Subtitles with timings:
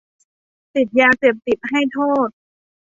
[0.75, 2.29] ติดยาเสพติดให้โทษ